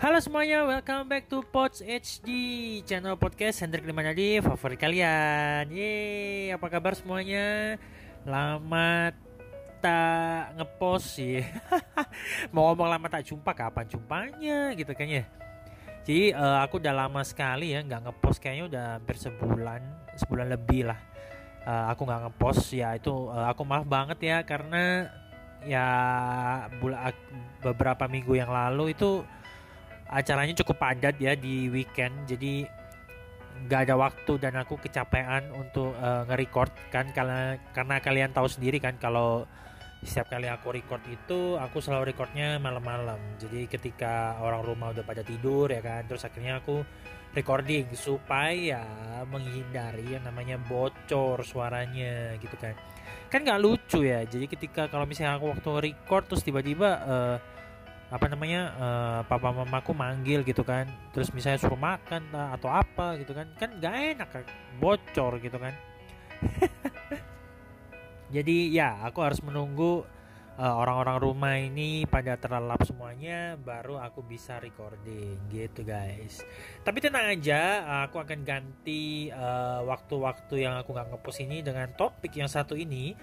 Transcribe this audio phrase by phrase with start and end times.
[0.00, 2.32] Halo semuanya, welcome back to Pods HD
[2.88, 5.68] Channel podcast Hendrik Limanadi Favorit kalian.
[5.68, 7.76] Yeay, apa kabar semuanya?
[8.24, 9.12] Lama
[9.84, 11.44] tak ngepost sih.
[12.56, 15.28] Mau ngomong lama tak jumpa, kapan jumpanya gitu kan ya.
[16.08, 19.84] Jadi uh, aku udah lama sekali ya nggak ngepost Kayaknya udah hampir sebulan
[20.16, 21.00] Sebulan lebih lah.
[21.68, 25.12] Uh, Aku nggak ngepost ya itu uh, aku maaf banget ya Karena
[25.60, 25.84] ya
[26.80, 27.12] bulan
[27.60, 29.20] beberapa minggu yang lalu itu
[30.10, 32.26] acaranya cukup padat ya di weekend.
[32.26, 32.66] Jadi
[33.60, 37.06] nggak ada waktu dan aku kecapean untuk uh, nge-record kan.
[37.14, 39.46] Karena karena kalian tahu sendiri kan kalau
[40.00, 43.20] setiap kali aku record itu aku selalu recordnya malam-malam.
[43.38, 46.80] Jadi ketika orang rumah udah pada tidur ya kan terus akhirnya aku
[47.30, 48.82] recording supaya
[49.28, 52.74] menghindari yang namanya bocor suaranya gitu kan.
[53.28, 54.24] Kan nggak lucu ya.
[54.24, 57.36] Jadi ketika kalau misalnya aku waktu record terus tiba-tiba uh,
[58.10, 60.90] apa namanya uh, papa mamaku manggil gitu kan.
[61.14, 63.46] Terus misalnya suruh makan atau apa gitu kan.
[63.54, 64.44] Kan gak enak kan?
[64.82, 65.74] Bocor gitu kan.
[68.34, 70.02] Jadi ya aku harus menunggu
[70.58, 76.42] uh, orang-orang rumah ini pada terlelap semuanya baru aku bisa recording gitu guys.
[76.82, 79.30] Tapi tenang aja aku akan ganti
[79.86, 83.14] waktu-waktu uh, yang aku nggak ngepost ini dengan topik yang satu ini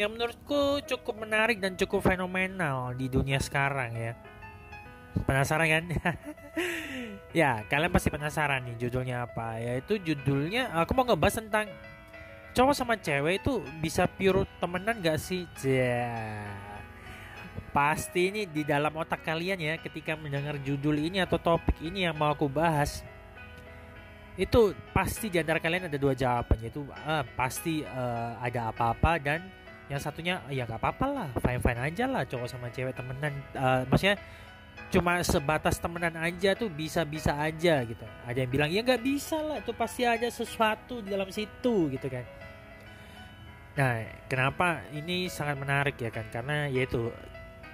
[0.00, 4.12] yang menurutku cukup menarik dan cukup fenomenal di dunia sekarang ya.
[5.28, 5.84] Penasaran kan?
[7.40, 9.60] ya, kalian pasti penasaran nih judulnya apa?
[9.60, 11.68] Yaitu judulnya aku mau ngebahas tentang
[12.56, 15.44] cowok sama cewek itu bisa pure temenan gak sih?
[15.60, 16.48] Ya.
[17.76, 22.16] Pasti ini di dalam otak kalian ya ketika mendengar judul ini atau topik ini yang
[22.16, 23.04] mau aku bahas
[24.32, 29.44] itu pasti di antara kalian ada dua jawaban yaitu uh, pasti uh, ada apa-apa dan
[29.92, 33.84] yang satunya ya nggak apa-apa lah fine fine aja lah cowok sama cewek temenan uh,
[33.84, 34.16] maksudnya
[34.92, 38.04] cuma sebatas temenan aja tuh bisa bisa aja gitu.
[38.28, 42.06] Ada yang bilang ya nggak bisa lah itu pasti ada sesuatu di dalam situ gitu
[42.12, 42.24] kan.
[43.72, 46.28] Nah kenapa ini sangat menarik ya kan?
[46.28, 47.08] Karena yaitu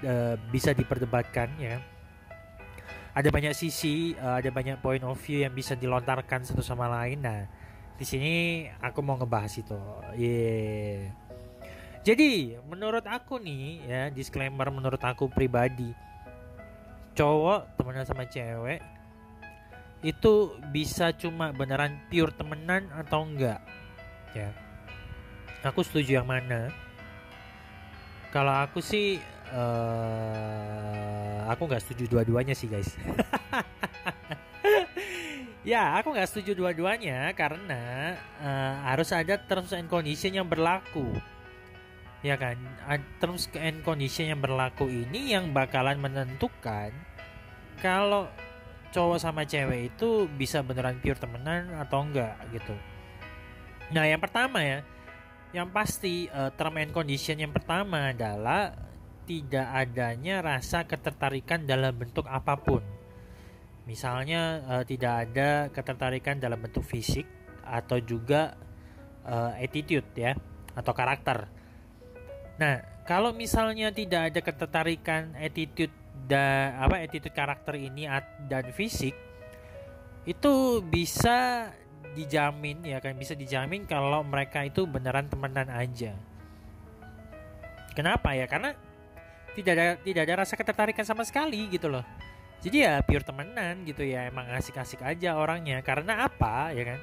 [0.07, 1.83] uh, bisa diperdebatkan ya.
[3.19, 7.19] Ada banyak sisi uh, ada banyak point of view yang bisa dilontarkan satu sama lain.
[7.19, 7.51] Nah
[7.99, 8.35] di sini
[8.79, 9.79] aku mau ngebahas itu.
[10.15, 11.28] Yeah
[12.07, 15.91] jadi menurut aku nih ya disclaimer menurut aku pribadi.
[17.19, 18.79] Cowok temenan sama cewek
[20.07, 23.59] itu bisa cuma beneran pure temenan atau enggak
[24.31, 24.55] ya?
[25.67, 26.71] Aku setuju yang mana?
[28.31, 29.19] Kalau aku sih
[29.51, 32.95] uh, aku nggak setuju dua-duanya sih guys.
[35.67, 41.05] Ya aku nggak setuju dua-duanya karena uh, harus ada terms and condition yang berlaku
[42.23, 42.59] ya kan?
[43.23, 46.91] Terms and condition yang berlaku ini yang bakalan menentukan
[47.79, 48.27] kalau
[48.91, 52.75] cowok sama cewek itu bisa beneran pure temenan atau enggak gitu.
[53.93, 54.81] Nah yang pertama ya
[55.53, 58.77] yang pasti uh, term and condition yang pertama adalah
[59.29, 62.81] tidak adanya rasa ketertarikan dalam bentuk apa pun.
[63.89, 67.25] Misalnya uh, tidak ada ketertarikan dalam bentuk fisik
[67.65, 68.57] atau juga
[69.25, 70.33] uh, attitude ya
[70.73, 71.58] atau karakter
[72.59, 75.95] Nah, kalau misalnya tidak ada ketertarikan attitude
[76.27, 78.05] dan apa attitude karakter ini
[78.51, 79.15] dan fisik
[80.29, 81.71] itu bisa
[82.13, 86.13] dijamin ya kan bisa dijamin kalau mereka itu beneran temenan aja.
[87.95, 88.45] Kenapa ya?
[88.45, 88.75] Karena
[89.55, 92.05] tidak ada tidak ada rasa ketertarikan sama sekali gitu loh.
[92.59, 95.79] Jadi ya pure temenan gitu ya emang asik-asik aja orangnya.
[95.81, 97.01] Karena apa ya kan?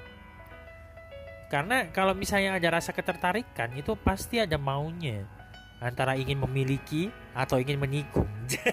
[1.47, 5.23] Karena kalau misalnya ada rasa ketertarikan itu pasti ada maunya
[5.85, 8.25] antara ingin memiliki atau ingin menikung.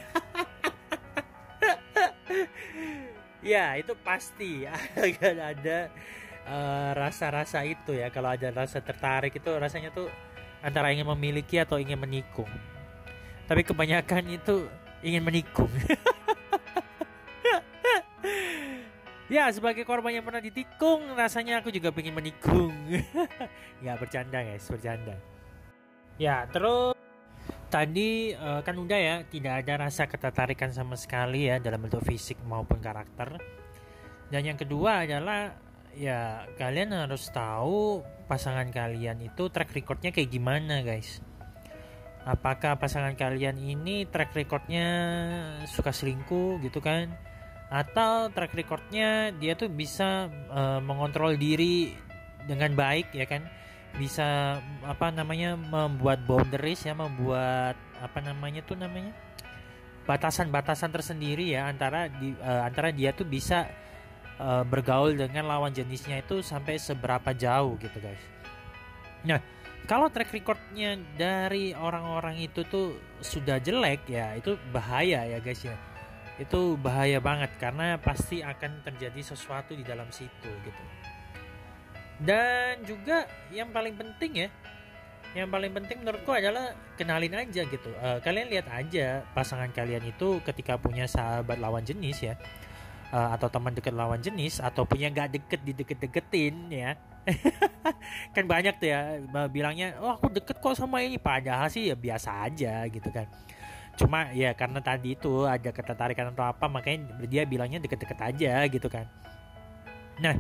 [3.53, 4.65] ya itu pasti
[4.97, 5.93] akan ada
[6.49, 10.09] eh, rasa-rasa uh, itu ya kalau ada rasa tertarik itu rasanya tuh
[10.65, 12.49] antara ingin memiliki atau ingin menikung.
[13.45, 14.65] Tapi kebanyakan itu
[15.05, 15.69] ingin menikung.
[19.37, 22.73] ya sebagai korban yang pernah ditikung rasanya aku juga pengen menikung.
[23.85, 25.13] ya bercanda guys bercanda.
[26.21, 26.92] Ya, terus
[27.73, 32.37] tadi uh, kan udah ya tidak ada rasa ketertarikan sama sekali ya dalam bentuk fisik
[32.45, 33.41] maupun karakter.
[34.29, 35.57] Dan yang kedua adalah
[35.97, 41.25] ya kalian harus tahu pasangan kalian itu track recordnya kayak gimana guys.
[42.23, 44.87] Apakah pasangan kalian ini track recordnya
[45.65, 47.11] suka selingkuh gitu kan?
[47.73, 51.97] Atau track recordnya dia tuh bisa uh, mengontrol diri
[52.45, 53.49] dengan baik ya kan?
[54.01, 59.13] Bisa apa namanya membuat boundaries ya membuat apa namanya tuh namanya
[60.09, 63.69] batasan-batasan tersendiri ya antara di uh, antara dia tuh bisa
[64.41, 68.23] uh, bergaul dengan lawan jenisnya itu sampai seberapa jauh gitu guys.
[69.23, 69.39] Nah,
[69.87, 75.79] kalau track recordnya dari orang-orang itu tuh sudah jelek ya itu bahaya ya guys ya.
[76.41, 80.83] Itu bahaya banget karena pasti akan terjadi sesuatu di dalam situ gitu.
[82.21, 83.25] Dan juga
[83.55, 84.49] yang paling penting ya,
[85.33, 87.91] yang paling penting menurutku adalah kenalin aja gitu.
[87.97, 92.35] Uh, kalian lihat aja pasangan kalian itu ketika punya sahabat lawan jenis ya
[93.17, 96.91] uh, atau teman dekat lawan jenis atau punya nggak deket di deket-deketin ya.
[98.35, 101.17] Kan banyak tuh ya bilangnya oh aku deket kok sama ini.
[101.17, 103.25] Padahal sih ya biasa aja gitu kan.
[103.95, 108.89] Cuma ya karena tadi itu ada ketertarikan atau apa makanya dia bilangnya deket-deket aja gitu
[108.91, 109.07] kan.
[110.19, 110.35] Nah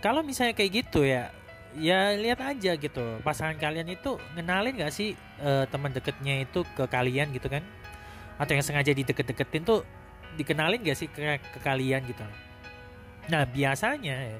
[0.00, 1.32] kalau misalnya kayak gitu ya
[1.78, 3.20] ya lihat aja gitu.
[3.22, 7.62] Pasangan kalian itu ngenalin gak sih uh, teman deketnya itu ke kalian gitu kan?
[8.40, 9.86] Atau yang sengaja dideket-deketin tuh
[10.34, 12.24] dikenalin gak sih ke, ke kalian gitu?
[13.30, 14.38] Nah biasanya ya,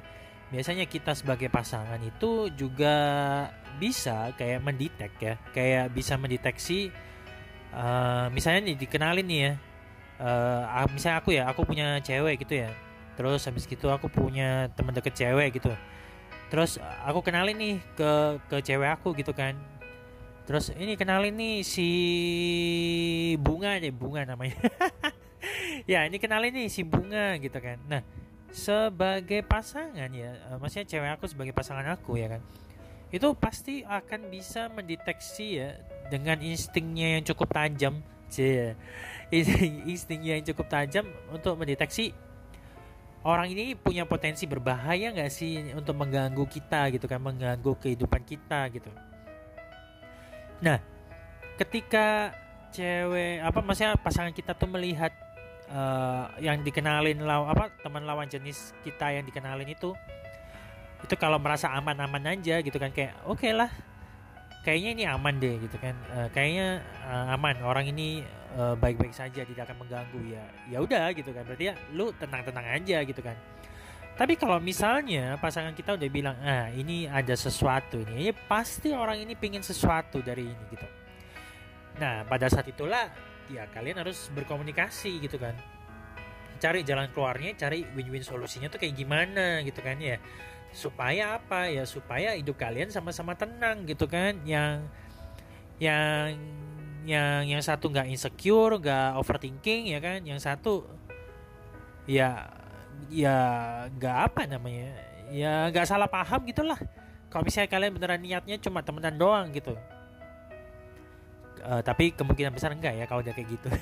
[0.50, 2.96] biasanya kita sebagai pasangan itu juga
[3.78, 5.34] bisa kayak mendetek ya.
[5.54, 6.90] Kayak bisa mendeteksi
[7.74, 9.52] uh, misalnya nih dikenalin nih ya
[10.20, 12.70] uh, misalnya aku ya aku punya cewek gitu ya
[13.20, 15.68] terus habis gitu aku punya teman deket cewek gitu.
[16.48, 19.60] Terus aku kenalin nih ke ke cewek aku gitu kan.
[20.48, 21.88] Terus ini kenalin nih si
[23.36, 24.56] bunga aja bunga namanya.
[25.88, 27.80] Ya ini kenalin nih si bunga gitu kan.
[27.88, 28.04] Nah
[28.52, 32.42] sebagai pasangan ya eh, maksudnya cewek aku sebagai pasangan aku ya kan
[33.10, 35.76] itu pasti akan bisa mendeteksi ya
[36.08, 38.00] dengan instingnya yang cukup tajam.
[38.30, 38.72] Sih
[39.92, 42.14] instingnya yang cukup tajam untuk mendeteksi
[43.24, 48.68] orang ini punya potensi berbahaya nggak sih untuk mengganggu kita gitu kan mengganggu kehidupan kita
[48.72, 48.90] gitu?
[50.64, 50.80] Nah
[51.60, 52.32] ketika
[52.72, 55.12] cewek apa maksudnya pasangan kita tuh melihat
[55.68, 59.92] uh, yang dikenalin law apa teman lawan jenis kita yang dikenalin itu
[61.00, 63.68] itu kalau merasa aman-aman aja gitu kan kayak oke okay lah
[64.64, 65.96] kayaknya ini aman deh gitu kan.
[66.12, 68.24] Uh, kayaknya uh, aman orang ini
[68.56, 71.42] uh, baik-baik saja tidak akan mengganggu ya ya udah gitu kan.
[71.46, 73.36] Berarti ya lu tenang-tenang aja gitu kan.
[74.20, 79.22] Tapi kalau misalnya pasangan kita udah bilang ah ini ada sesuatu nih ya pasti orang
[79.24, 80.86] ini pingin sesuatu dari ini gitu.
[81.96, 83.08] Nah pada saat itulah
[83.48, 85.56] ya kalian harus berkomunikasi gitu kan.
[86.60, 90.20] Cari jalan keluarnya cari win-win solusinya tuh kayak gimana gitu kan ya.
[90.70, 91.72] Supaya apa?
[91.72, 94.36] Ya supaya hidup kalian sama-sama tenang gitu kan.
[94.44, 94.84] Yang
[95.80, 96.36] yang
[97.06, 100.20] yang yang satu nggak insecure nggak overthinking ya kan?
[100.24, 100.84] Yang satu
[102.04, 102.48] ya
[103.08, 103.38] ya
[103.96, 104.92] nggak apa namanya
[105.30, 106.76] ya nggak salah paham gitulah.
[107.30, 109.78] Kalau misalnya kalian beneran niatnya cuma temenan doang gitu.
[111.60, 113.68] Uh, tapi kemungkinan besar enggak ya kalau udah kayak gitu.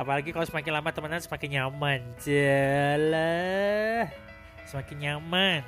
[0.00, 2.00] Apalagi kalau semakin lama temenan semakin nyaman.
[2.20, 4.12] Jelas
[4.68, 5.62] semakin nyaman.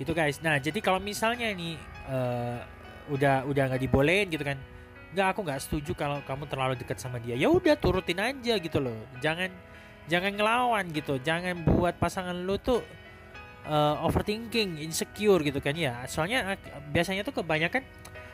[0.00, 0.42] Gitu guys.
[0.42, 1.78] Nah jadi kalau misalnya ini
[2.10, 2.58] uh,
[3.10, 4.56] udah udah nggak dibolehin gitu kan.
[5.10, 7.34] Nggak aku nggak setuju kalau kamu terlalu dekat sama dia.
[7.34, 8.96] Ya udah turutin aja gitu loh.
[9.18, 9.50] Jangan
[10.06, 11.18] jangan ngelawan gitu.
[11.18, 12.80] Jangan buat pasangan lu tuh
[13.66, 16.06] uh, overthinking insecure gitu kan ya.
[16.06, 16.54] Soalnya
[16.94, 17.82] biasanya tuh kebanyakan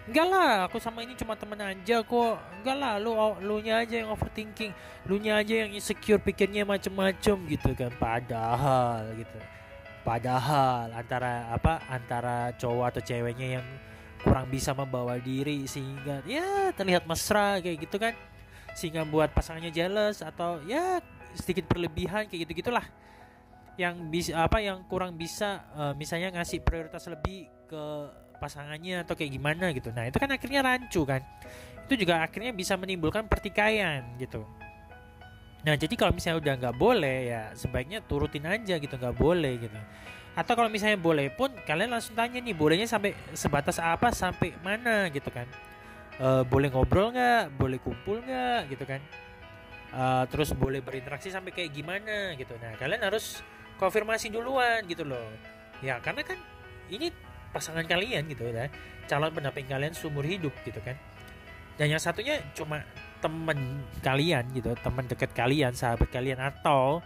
[0.07, 2.37] enggak lah aku sama ini cuma temen aja kok.
[2.61, 4.77] Enggak lah lu lu nya aja yang overthinking.
[5.09, 7.91] Lu nya aja yang insecure pikirnya macem-macem gitu kan.
[7.97, 9.39] Padahal gitu.
[10.07, 13.67] Padahal antara apa antara cowok atau ceweknya yang
[14.25, 18.15] kurang bisa membawa diri sehingga ya terlihat mesra kayak gitu kan.
[18.77, 21.01] Sehingga buat pasangannya jealous atau ya
[21.33, 22.85] sedikit berlebihan kayak gitu gitulah.
[23.77, 27.85] Yang bisa apa yang kurang bisa uh, misalnya ngasih prioritas lebih ke
[28.37, 29.89] pasangannya atau kayak gimana gitu.
[29.93, 31.25] Nah itu kan akhirnya rancu kan.
[31.89, 34.45] Itu juga akhirnya bisa menimbulkan pertikaian gitu.
[35.67, 39.79] Nah jadi kalau misalnya udah nggak boleh ya sebaiknya turutin aja gitu nggak boleh gitu.
[40.37, 45.09] Atau kalau misalnya boleh pun kalian langsung tanya nih bolehnya sampai sebatas apa sampai mana
[45.09, 45.49] gitu kan.
[46.21, 49.01] E, boleh ngobrol nggak, boleh kumpul nggak gitu kan.
[49.97, 52.53] E, terus boleh berinteraksi sampai kayak gimana gitu.
[52.61, 53.41] Nah kalian harus
[53.81, 55.25] konfirmasi duluan gitu loh.
[55.81, 56.37] Ya karena kan
[56.93, 57.09] ini
[57.57, 58.69] pasangan kalian gitu ya,
[59.09, 61.01] calon pendamping kalian seumur hidup gitu kan.
[61.81, 62.85] Dan yang satunya cuma
[63.25, 67.01] temen kalian gitu teman dekat kalian sahabat kalian atau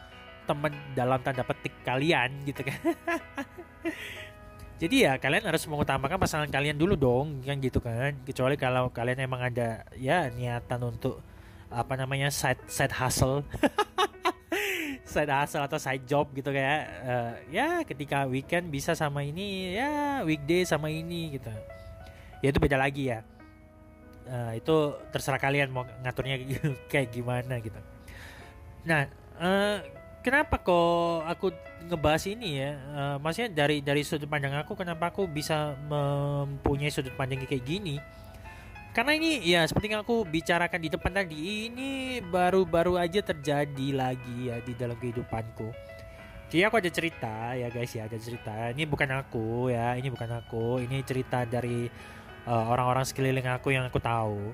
[0.49, 2.81] teman dalam tanda petik kalian gitu kan.
[4.81, 8.17] Jadi ya kalian harus mengutamakan pasangan kalian dulu dong kan gitu kan.
[8.25, 11.21] Kecuali kalau kalian emang ada ya niatan untuk
[11.69, 13.45] apa namanya side side hustle.
[15.11, 20.23] Side hustle atau side job gitu kayak uh, ya ketika weekend bisa sama ini ya
[20.23, 21.51] weekday sama ini gitu.
[22.39, 23.27] Ya itu beda lagi ya.
[24.31, 26.39] Uh, itu terserah kalian mau ngaturnya
[26.93, 27.75] kayak gimana gitu.
[28.87, 29.11] Nah
[29.43, 29.83] uh,
[30.21, 31.53] kenapa kok aku
[31.89, 37.13] ngebahas ini ya uh, maksudnya dari dari sudut pandang aku kenapa aku bisa mempunyai sudut
[37.17, 37.97] pandang kayak gini
[38.91, 44.51] karena ini ya seperti yang aku bicarakan di depan tadi ini baru-baru aja terjadi lagi
[44.51, 45.91] ya di dalam kehidupanku
[46.51, 48.75] jadi aku ada cerita ya guys ya ada cerita.
[48.75, 50.83] Ini bukan aku ya, ini bukan aku.
[50.83, 51.87] Ini cerita dari
[52.43, 54.51] uh, orang-orang sekeliling aku yang aku tahu.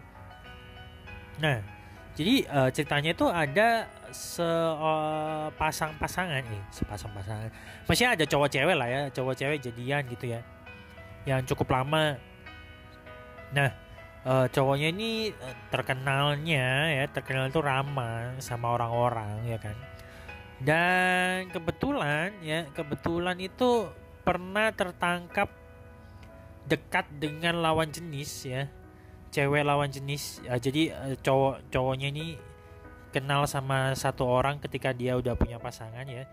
[1.41, 1.65] Nah,
[2.13, 7.53] jadi uh, ceritanya itu ada sepasang-pasangan nih, sepasang-pasangan.
[7.85, 10.41] Maksudnya ada cowok cewek lah ya, cowok cewek jadian gitu ya,
[11.29, 12.17] yang cukup lama.
[13.53, 13.69] Nah,
[14.25, 15.31] uh, cowoknya ini
[15.69, 19.77] terkenalnya ya, terkenal itu ramah sama orang-orang ya kan
[20.63, 23.93] dan kebetulan ya kebetulan itu
[24.25, 25.53] pernah tertangkap
[26.65, 28.65] dekat dengan lawan jenis ya
[29.29, 32.41] cewek lawan jenis ya, jadi eh, cowok cowoknya ini
[33.11, 36.25] kenal sama satu orang ketika dia udah punya pasangan ya.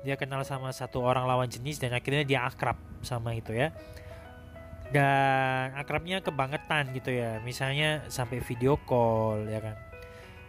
[0.00, 3.70] Dia kenal sama satu orang lawan jenis dan akhirnya dia akrab sama itu ya.
[4.90, 7.38] Dan akrabnya kebangetan gitu ya.
[7.44, 9.76] Misalnya sampai video call ya kan.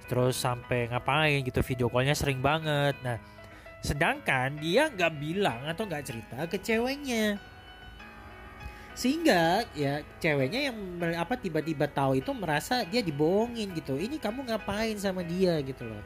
[0.08, 2.96] Terus sampai ngapain gitu video callnya sering banget.
[3.04, 3.20] Nah
[3.82, 7.42] sedangkan dia nggak bilang atau nggak cerita ke ceweknya
[9.02, 10.78] sehingga ya ceweknya yang
[11.18, 13.98] apa tiba-tiba tahu itu merasa dia dibohongin gitu.
[13.98, 16.06] Ini kamu ngapain sama dia gitu loh.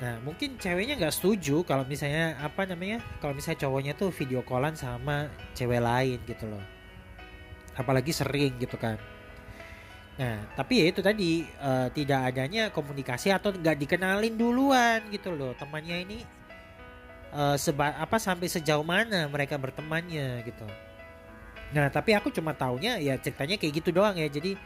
[0.00, 4.72] Nah mungkin ceweknya nggak setuju kalau misalnya apa namanya kalau misalnya cowoknya tuh video callan
[4.72, 6.64] sama cewek lain gitu loh.
[7.76, 8.96] Apalagi sering gitu kan.
[10.16, 15.52] Nah, tapi ya itu tadi uh, tidak adanya komunikasi atau nggak dikenalin duluan gitu loh.
[15.52, 16.18] Temannya ini
[17.36, 20.64] uh, seba apa sampai sejauh mana mereka bertemannya gitu.
[21.70, 24.26] Nah, tapi aku cuma taunya ya ceritanya kayak gitu doang ya.
[24.26, 24.58] Jadi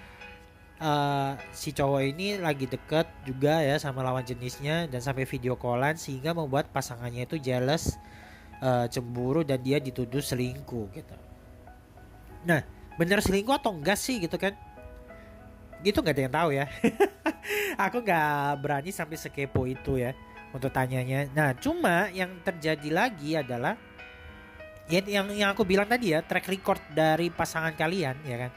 [0.80, 5.96] uh, si cowok ini lagi deket juga ya sama lawan jenisnya dan sampai video callan
[6.00, 7.96] sehingga membuat pasangannya itu jealous,
[8.64, 11.16] uh, cemburu dan dia dituduh selingkuh gitu.
[12.48, 12.64] Nah,
[12.96, 14.56] bener selingkuh atau enggak sih gitu kan?
[15.84, 16.66] gitu nggak ada yang tahu ya
[17.84, 20.16] aku nggak berani sampai sekepo itu ya
[20.56, 23.76] untuk tanyanya nah cuma yang terjadi lagi adalah
[24.88, 28.50] ya yang yang aku bilang tadi ya track record dari pasangan kalian ya kan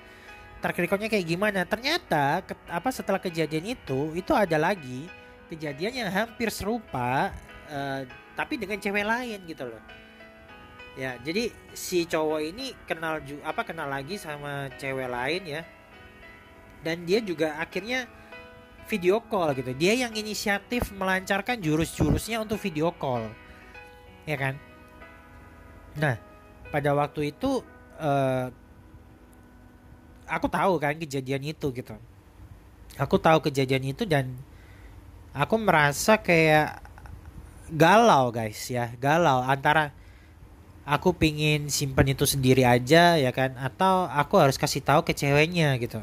[0.60, 5.07] track recordnya kayak gimana ternyata ke, apa setelah kejadian itu itu ada lagi
[5.48, 7.31] kejadian yang hampir serupa
[7.72, 8.01] uh,
[8.36, 9.84] tapi dengan cewek lain gitu loh
[11.00, 15.62] ya jadi si cowok ini kenal apa kenal lagi sama cewek lain ya
[16.84, 18.10] dan dia juga akhirnya
[18.88, 19.75] video call gitu.
[19.75, 23.27] Dia yang inisiatif melancarkan jurus-jurusnya untuk video call.
[24.24, 24.55] Ya kan?
[25.98, 26.16] Nah,
[26.70, 27.66] pada waktu itu
[27.98, 28.48] uh,
[30.30, 31.96] aku tahu kan kejadian itu gitu.
[32.98, 34.34] Aku tahu kejadian itu dan
[35.34, 36.82] aku merasa kayak
[37.70, 39.94] galau guys ya, galau antara
[40.88, 45.75] aku pingin simpan itu sendiri aja ya kan atau aku harus kasih tahu ke ceweknya
[45.84, 46.00] gitu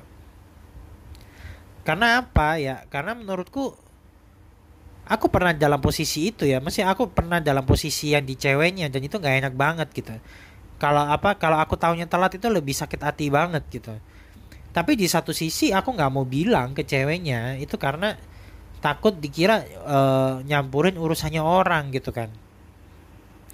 [1.84, 2.88] karena apa ya?
[2.88, 3.76] Karena menurutku
[5.04, 6.58] aku pernah dalam posisi itu ya.
[6.60, 10.12] Masih aku pernah dalam posisi yang di ceweknya dan itu nggak enak banget gitu.
[10.80, 11.36] Kalau apa?
[11.36, 13.94] Kalau aku tahunya telat itu lebih sakit hati banget gitu.
[14.74, 18.18] Tapi di satu sisi aku nggak mau bilang ke ceweknya itu karena
[18.82, 22.28] takut dikira uh, nyampurin urusannya orang gitu kan.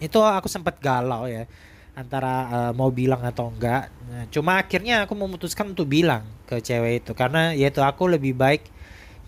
[0.01, 1.45] Itu aku sempat galau ya
[1.93, 3.93] antara uh, mau bilang atau enggak.
[4.09, 8.65] Nah, cuma akhirnya aku memutuskan untuk bilang ke cewek itu karena yaitu aku lebih baik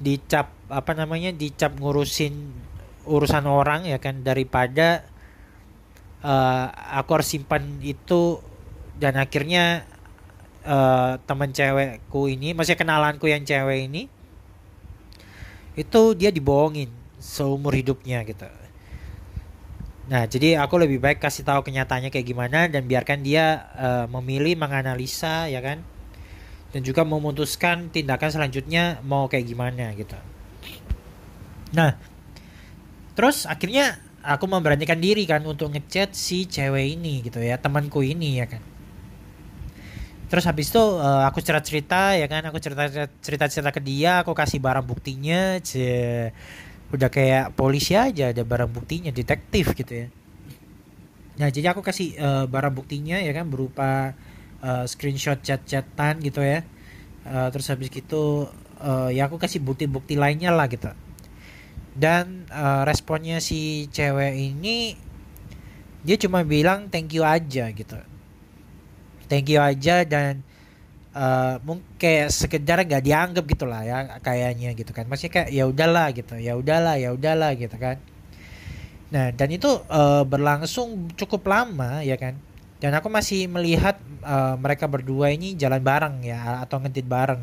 [0.01, 2.53] dicap apa namanya dicap ngurusin
[3.05, 4.23] urusan orang ya kan?
[4.25, 5.05] Daripada
[6.23, 8.39] uh, aku harus simpan itu
[8.97, 9.85] dan akhirnya
[10.65, 14.07] uh, teman cewekku ini masih kenalanku yang cewek ini
[15.73, 18.45] itu dia dibohongin seumur hidupnya gitu.
[20.03, 24.59] Nah, jadi aku lebih baik kasih tahu kenyataannya kayak gimana dan biarkan dia uh, memilih,
[24.59, 25.81] menganalisa, ya kan,
[26.73, 30.17] dan juga memutuskan tindakan selanjutnya mau kayak gimana gitu.
[31.77, 31.97] Nah,
[33.13, 38.41] terus akhirnya aku memberanikan diri kan untuk ngechat si cewek ini gitu ya, temanku ini
[38.41, 38.65] ya kan.
[40.33, 42.89] Terus habis itu uh, aku cerita cerita ya kan, aku cerita
[43.21, 46.33] cerita cerita ke dia, aku kasih barang buktinya, cie
[46.93, 50.09] udah kayak polisi aja ada barang buktinya detektif gitu ya
[51.41, 54.13] nah jadi aku kasih uh, barang buktinya ya kan berupa
[54.63, 56.63] uh, screenshot chat-chatan gitu ya.
[57.23, 58.51] Uh, terus habis gitu
[58.83, 60.91] uh, ya aku kasih bukti-bukti lainnya lah gitu.
[61.93, 64.97] Dan uh, responnya si cewek ini
[66.03, 67.99] dia cuma bilang thank you aja gitu.
[69.29, 70.43] Thank you aja dan
[71.15, 75.07] uh, mungkin kayak sekedar gak dianggap gitu lah ya kayaknya gitu kan.
[75.07, 76.35] Masih kayak ya udahlah gitu.
[76.41, 78.03] Ya udahlah ya udahlah gitu kan.
[79.13, 82.35] Nah dan itu uh, berlangsung cukup lama ya kan
[82.83, 83.95] dan aku masih melihat
[84.27, 87.39] uh, mereka berdua ini jalan bareng ya atau ngedit bareng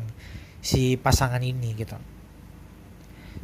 [0.60, 1.96] si pasangan ini gitu.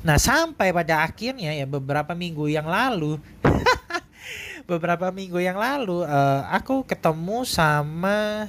[0.04, 3.16] Nah sampai pada akhirnya ya beberapa minggu yang lalu
[4.70, 8.44] beberapa minggu yang lalu uh, aku ketemu sama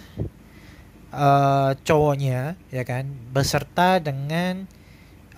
[1.16, 4.68] uh, cowoknya ya kan beserta dengan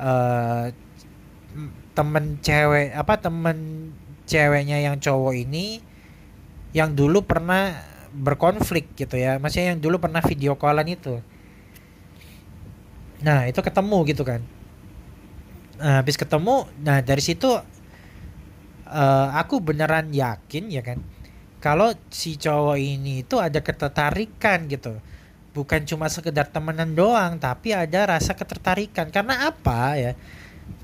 [0.01, 0.73] uh,
[1.93, 3.91] temen cewek apa temen
[4.25, 5.85] ceweknya yang cowok ini
[6.73, 9.37] yang dulu pernah berkonflik gitu ya.
[9.37, 11.21] Maksudnya yang dulu pernah video callan itu.
[13.23, 14.41] Nah itu ketemu gitu kan.
[15.79, 20.99] Nah, habis ketemu nah dari situ uh, aku beneran yakin ya kan
[21.63, 24.99] kalau si cowok ini itu ada ketertarikan gitu.
[25.49, 29.11] Bukan cuma sekedar temenan doang tapi ada rasa ketertarikan.
[29.11, 30.11] Karena apa ya?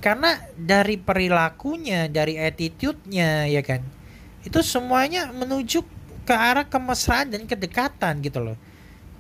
[0.04, 3.84] Karena dari perilakunya dari attitude-nya ya kan
[4.46, 5.82] itu semuanya menuju
[6.26, 8.58] ke arah kemesraan dan kedekatan gitu loh.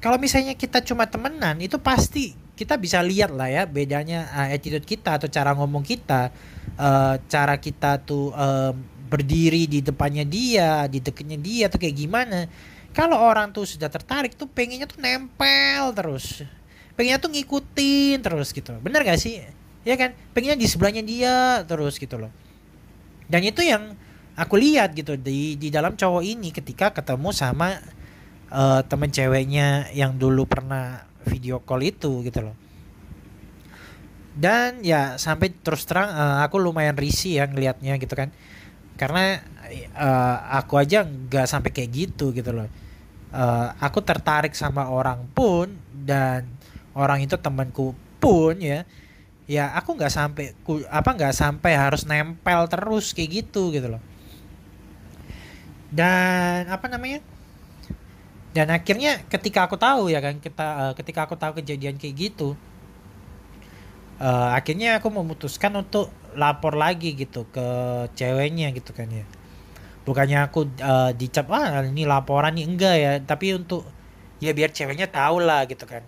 [0.01, 4.87] Kalau misalnya kita cuma temenan itu pasti kita bisa lihat lah ya bedanya uh, attitude
[4.87, 6.31] kita atau cara ngomong kita
[6.79, 8.71] uh, cara kita tuh uh,
[9.05, 12.49] berdiri di depannya dia di dekatnya dia tuh kayak gimana.
[12.95, 16.47] Kalau orang tuh sudah tertarik tuh pengennya tuh nempel terus.
[16.95, 19.43] Pengennya tuh ngikutin terus gitu bener gak sih?
[19.83, 20.15] Ya kan?
[20.31, 22.31] Pengennya di sebelahnya dia terus gitu loh.
[23.27, 23.93] Dan itu yang
[24.35, 27.79] aku lihat gitu di di dalam cowok ini ketika ketemu sama
[28.51, 32.55] uh, temen ceweknya yang dulu pernah video call itu gitu loh.
[34.35, 38.29] Dan ya sampai terus terang uh, aku lumayan risih ya ngelihatnya gitu kan.
[38.99, 39.39] Karena
[39.95, 42.67] uh, aku aja nggak sampai kayak gitu gitu loh.
[43.31, 46.47] Uh, aku tertarik sama orang pun dan
[46.95, 48.87] orang itu temanku pun ya
[49.45, 50.55] ya aku nggak sampai
[50.89, 54.01] apa nggak sampai harus nempel terus kayak gitu gitu loh
[55.91, 57.21] dan apa namanya?
[58.55, 62.55] Dan akhirnya ketika aku tahu ya kan kita uh, ketika aku tahu kejadian kayak gitu
[64.19, 67.67] uh, akhirnya aku memutuskan untuk lapor lagi gitu ke
[68.15, 69.25] ceweknya gitu kan ya.
[70.05, 72.65] Bukannya aku uh, dicap ah ini laporan nih.
[72.67, 73.11] Enggak ya.
[73.23, 73.87] Tapi untuk
[74.37, 76.05] ya biar ceweknya tahu lah gitu kan.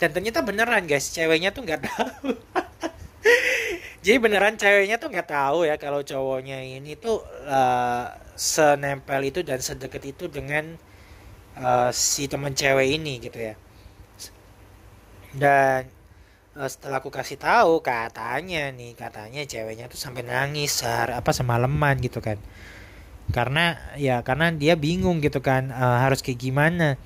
[0.00, 1.12] Dan ternyata beneran guys.
[1.12, 2.34] Ceweknya tuh nggak tahu
[4.00, 9.60] jadi beneran ceweknya tuh nggak tahu ya kalau cowoknya ini tuh uh, senempel itu dan
[9.60, 10.80] sedekat itu dengan
[11.60, 13.54] uh, si teman cewek ini gitu ya.
[15.36, 15.92] Dan
[16.56, 22.00] uh, setelah aku kasih tahu katanya nih katanya ceweknya tuh sampai nangis sehar apa semalaman
[22.00, 22.40] gitu kan.
[23.36, 26.96] Karena ya karena dia bingung gitu kan uh, harus kayak gimana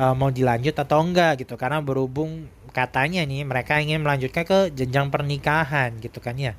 [0.00, 1.60] uh, mau dilanjut atau enggak gitu.
[1.60, 6.58] Karena berhubung katanya nih mereka ingin melanjutkan ke jenjang pernikahan gitu kan ya.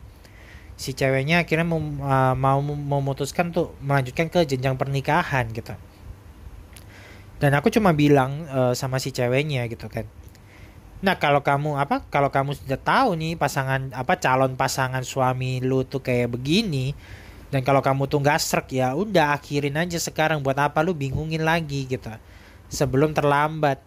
[0.79, 5.75] Si ceweknya akhirnya mau, uh, mau memutuskan tuh melanjutkan ke jenjang pernikahan gitu.
[7.35, 10.07] Dan aku cuma bilang uh, sama si ceweknya gitu kan.
[11.03, 15.83] Nah kalau kamu apa kalau kamu sudah tahu nih pasangan apa calon pasangan suami lu
[15.83, 16.95] tuh kayak begini
[17.51, 20.43] dan kalau kamu tuh nggak serak ya udah akhirin aja sekarang.
[20.43, 22.11] Buat apa lu bingungin lagi gitu.
[22.71, 23.83] Sebelum terlambat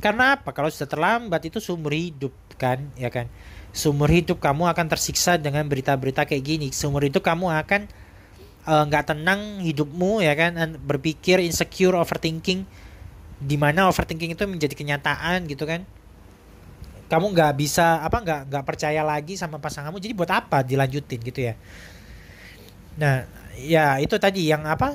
[0.00, 0.50] karena apa?
[0.50, 2.90] Kalau sudah terlambat itu sumber hidup kan?
[2.98, 3.30] Ya kan?
[3.74, 6.68] Sumber hidup kamu akan tersiksa dengan berita-berita kayak gini.
[6.70, 7.90] Sumber hidup kamu akan
[8.64, 10.78] eh, nggak uh, tenang hidupmu ya kan?
[10.78, 12.66] Berpikir insecure overthinking.
[13.44, 15.82] Di mana overthinking itu menjadi kenyataan gitu kan?
[17.10, 21.40] Kamu nggak bisa apa nggak nggak percaya lagi sama pasanganmu jadi buat apa dilanjutin gitu
[21.52, 21.54] ya?
[22.94, 23.26] Nah,
[23.58, 24.94] ya itu tadi yang apa?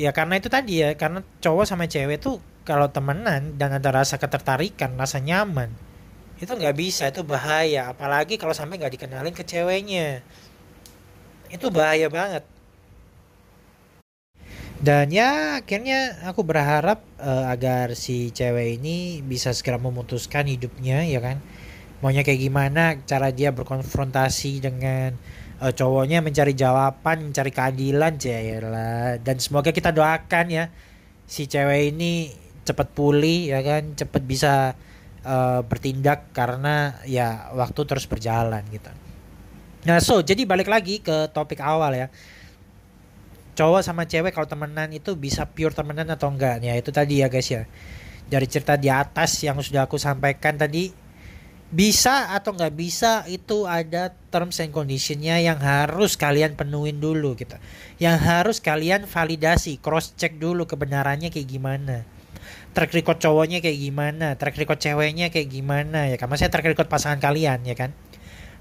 [0.00, 4.16] Ya karena itu tadi ya, karena cowok sama cewek tuh kalau temenan dan ada rasa
[4.16, 5.68] ketertarikan, rasa nyaman,
[6.40, 7.92] itu nggak bisa, itu bahaya.
[7.92, 10.24] Apalagi kalau sampai nggak dikenalin ke ceweknya,
[11.52, 12.48] itu bahaya banget.
[14.80, 21.20] Dan ya akhirnya aku berharap uh, agar si cewek ini bisa segera memutuskan hidupnya ya
[21.20, 21.44] kan.
[22.00, 25.12] Maunya kayak gimana cara dia berkonfrontasi dengan
[25.60, 28.16] uh, cowoknya mencari jawaban, mencari keadilan,
[28.66, 29.20] lah.
[29.20, 30.64] Dan semoga kita doakan ya
[31.30, 32.32] si cewek ini
[32.64, 34.74] cepat pulih ya kan, cepat bisa
[35.22, 38.90] uh, bertindak karena ya waktu terus berjalan gitu.
[39.80, 42.08] Nah, so jadi balik lagi ke topik awal ya.
[43.56, 46.64] Cowok sama cewek kalau temenan itu bisa pure temenan atau enggak?
[46.64, 47.64] Ya itu tadi ya guys ya.
[48.30, 50.92] Dari cerita di atas yang sudah aku sampaikan tadi
[51.70, 57.54] bisa atau nggak bisa itu ada terms and conditionnya yang harus kalian penuhin dulu gitu.
[58.02, 62.02] Yang harus kalian validasi cross check dulu kebenarannya kayak gimana.
[62.70, 66.26] Track record cowoknya kayak gimana track record ceweknya kayak gimana ya kan?
[66.26, 67.94] Maksudnya track record pasangan kalian ya kan?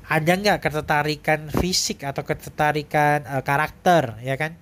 [0.09, 4.57] Ada nggak ketertarikan fisik atau ketertarikan uh, karakter ya kan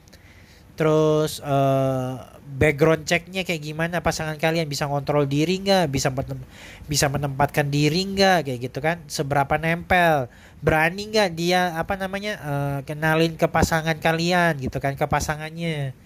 [0.77, 3.99] terus uh, background checknya kayak gimana?
[3.99, 5.89] Pasangan kalian bisa kontrol diri nggak?
[5.89, 6.39] Bisa menem
[6.85, 8.47] bisa menempatkan diri nggak?
[8.47, 8.97] Kayak gitu kan?
[9.09, 10.29] Seberapa nempel?
[10.61, 14.93] Berani nggak dia apa namanya uh, kenalin ke pasangan kalian gitu kan?
[14.93, 15.97] Ke pasangannya.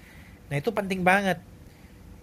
[0.50, 1.38] Nah itu penting banget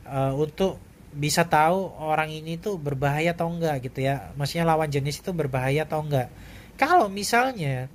[0.08, 0.80] uh, untuk
[1.12, 4.32] bisa tahu orang ini tuh berbahaya atau enggak gitu ya.
[4.34, 6.32] Maksudnya lawan jenis itu berbahaya atau enggak
[6.78, 7.90] kalau misalnya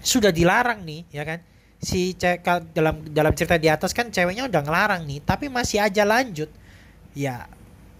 [0.00, 1.42] sudah dilarang nih ya kan
[1.86, 2.42] si cewek
[2.74, 6.50] dalam dalam cerita di atas kan ceweknya udah ngelarang nih tapi masih aja lanjut.
[7.14, 7.46] Ya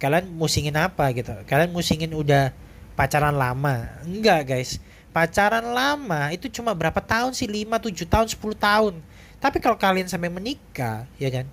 [0.02, 1.30] kalian musingin apa gitu?
[1.46, 2.50] Kalian musingin udah
[2.98, 3.86] pacaran lama?
[4.02, 4.82] Enggak guys.
[5.14, 7.46] Pacaran lama itu cuma berapa tahun sih?
[7.46, 8.94] 5 7 tahun 10 tahun.
[9.38, 11.46] Tapi kalau kalian sampai menikah ya kan?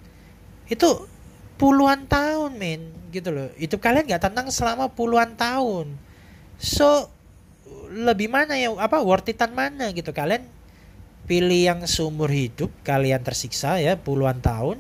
[0.66, 1.06] Itu
[1.62, 2.82] puluhan tahun men
[3.14, 3.54] gitu loh.
[3.62, 5.94] Itu kalian nggak tenang selama puluhan tahun.
[6.58, 7.14] So
[7.94, 8.74] lebih mana ya?
[8.74, 10.10] Apa worth itan mana gitu?
[10.10, 10.50] Kalian
[11.24, 14.80] pilih yang seumur hidup kalian tersiksa ya puluhan tahun.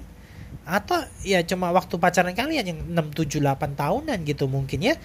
[0.63, 0.95] Atau
[1.27, 4.95] ya cuma waktu pacaran kalian yang 6 7 8 tahunan gitu mungkin ya.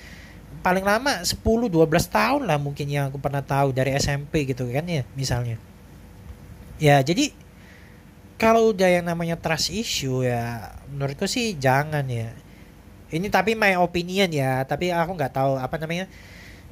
[0.63, 4.87] Paling lama 10 12 tahun lah mungkin yang aku pernah tahu dari SMP gitu kan
[4.87, 5.59] ya misalnya.
[6.79, 7.35] Ya jadi
[8.39, 12.31] kalau udah yang namanya trust issue ya menurutku sih jangan ya.
[13.09, 16.07] Ini tapi my opinion ya tapi aku nggak tahu apa namanya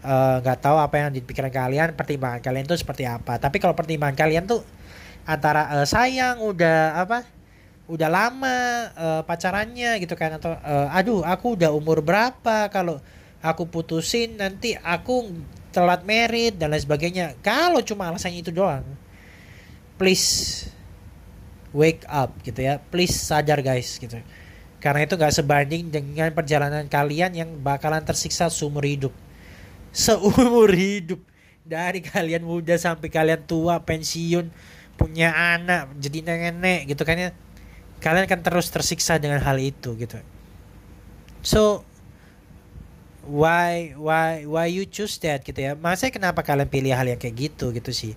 [0.07, 3.43] nggak uh, tahu apa yang dipikiran kalian pertimbangan kalian tuh seperti apa.
[3.43, 4.63] Tapi kalau pertimbangan kalian tuh
[5.27, 7.27] antara uh, sayang udah apa
[7.87, 8.59] udah lama
[8.95, 12.99] uh, pacarannya gitu kan atau uh, aduh aku udah umur berapa kalau
[13.43, 15.31] aku putusin nanti aku
[15.71, 17.35] telat merit dan lain sebagainya.
[17.43, 18.87] Kalau cuma alasannya itu doang
[19.97, 20.65] please
[21.73, 24.23] wake up gitu ya please sadar guys gitu.
[24.77, 29.11] Karena itu gak sebanding dengan perjalanan kalian yang bakalan tersiksa seumur hidup
[29.93, 31.21] seumur hidup.
[31.67, 34.55] Dari kalian muda sampai kalian tua pensiun
[34.95, 37.31] punya anak jadi nenek gitu kan ya.
[37.99, 40.23] Kalian akan terus tersiksa dengan hal itu gitu.
[41.43, 41.83] So
[43.27, 45.75] why why why you choose that gitu ya?
[45.75, 48.15] Masa kenapa kalian pilih hal yang kayak gitu gitu sih?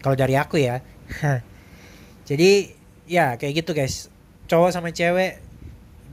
[0.00, 0.80] Kalau dari aku ya.
[2.28, 2.72] Jadi
[3.04, 4.08] ya kayak gitu guys.
[4.48, 5.44] Cowok sama cewek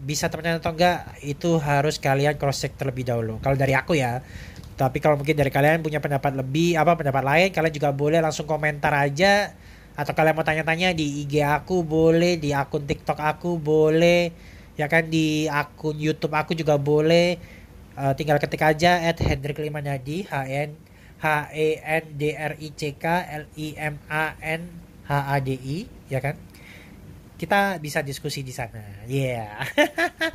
[0.05, 3.39] bisa temenan atau enggak itu harus kalian cross check terlebih dahulu.
[3.39, 4.19] Kalau dari aku ya
[4.75, 8.43] tapi kalau mungkin dari kalian punya pendapat lebih apa pendapat lain, kalian juga boleh langsung
[8.43, 9.55] komentar aja.
[9.95, 14.35] Atau kalian mau tanya-tanya di IG aku boleh, di akun TikTok aku boleh,
[14.75, 17.39] ya kan di akun YouTube aku juga boleh.
[17.95, 20.75] Uh, tinggal ketik aja at Hendrik Limanadi H N
[21.23, 24.67] H E N D R I C K L I M A N
[25.07, 26.35] H A D I ya kan?
[27.39, 28.83] Kita bisa diskusi di sana.
[29.07, 29.63] Yeah.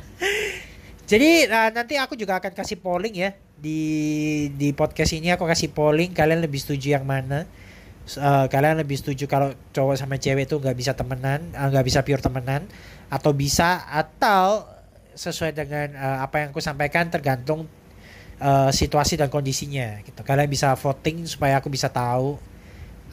[1.11, 5.69] Jadi uh, nanti aku juga akan kasih polling ya di di podcast ini aku kasih
[5.69, 7.45] polling kalian lebih setuju yang mana?
[8.17, 11.87] Uh, kalian lebih setuju kalau cowok sama cewek itu nggak bisa temenan eh, nggak uh,
[11.87, 12.65] bisa pure temenan
[13.13, 14.65] atau bisa atau
[15.13, 17.69] sesuai dengan uh, apa yang aku sampaikan tergantung
[18.41, 20.25] uh, situasi dan kondisinya gitu.
[20.25, 22.41] Kalian bisa voting supaya aku bisa tahu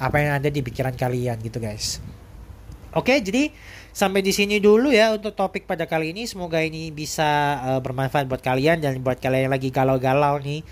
[0.00, 2.00] apa yang ada di pikiran kalian gitu guys.
[2.96, 3.52] Oke jadi
[3.92, 6.24] sampai di sini dulu ya untuk topik pada kali ini.
[6.24, 10.62] Semoga ini bisa uh, bermanfaat buat kalian dan buat kalian yang lagi galau-galau nih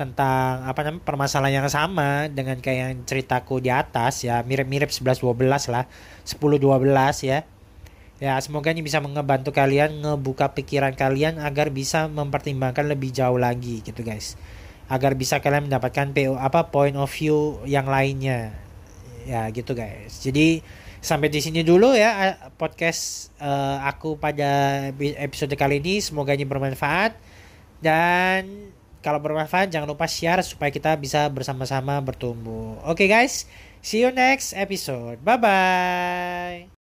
[0.00, 4.40] tentang apa namanya permasalahan yang sama dengan kayak yang ceritaku di atas ya.
[4.40, 5.84] Mirip-mirip 11 12 lah.
[6.24, 7.44] 10 12 ya.
[8.20, 13.80] Ya semoga ini bisa ngebantu kalian ngebuka pikiran kalian agar bisa mempertimbangkan lebih jauh lagi
[13.80, 14.36] gitu guys.
[14.92, 18.52] Agar bisa kalian mendapatkan PO apa point of view yang lainnya.
[19.24, 20.20] Ya gitu guys.
[20.20, 20.60] Jadi
[21.00, 25.98] sampai di sini dulu ya podcast uh, aku pada episode kali ini.
[26.04, 27.16] Semoga ini bermanfaat.
[27.80, 32.80] Dan kalau bermanfaat jangan lupa share supaya kita bisa bersama-sama bertumbuh.
[32.84, 33.48] Oke okay, guys.
[33.80, 35.24] See you next episode.
[35.24, 36.79] Bye bye